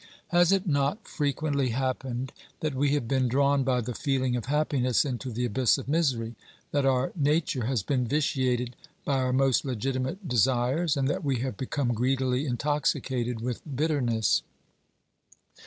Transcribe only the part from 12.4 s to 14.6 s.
intoxicated with bitterness?